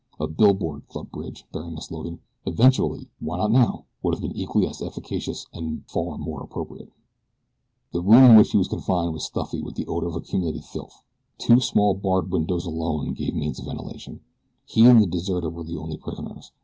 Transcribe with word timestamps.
A 0.19 0.25
billboard, 0.25 0.89
thought 0.89 1.11
Bridge, 1.11 1.45
bearing 1.51 1.75
the 1.75 1.81
slogan: 1.83 2.21
"Eventually! 2.47 3.11
Why 3.19 3.37
not 3.37 3.51
now?" 3.51 3.85
would 4.01 4.15
have 4.15 4.21
been 4.23 4.35
equally 4.35 4.65
as 4.67 4.81
efficacious 4.81 5.45
and 5.53 5.83
far 5.87 6.17
more 6.17 6.41
appropriate. 6.41 6.91
The 7.91 8.01
room 8.01 8.31
in 8.31 8.35
which 8.35 8.49
he 8.51 8.57
was 8.57 8.67
confined 8.67 9.13
was 9.13 9.25
stuffy 9.25 9.61
with 9.61 9.75
the 9.75 9.85
odor 9.85 10.07
of 10.07 10.15
accumulated 10.15 10.63
filth. 10.63 11.03
Two 11.37 11.59
small 11.59 11.93
barred 11.93 12.31
windows 12.31 12.65
alone 12.65 13.13
gave 13.13 13.35
means 13.35 13.59
of 13.59 13.65
ventilation. 13.65 14.21
He 14.65 14.87
and 14.87 14.99
the 14.99 15.05
deserter 15.05 15.51
were 15.51 15.63
the 15.63 15.77
only 15.77 15.97
prisoners. 15.97 16.51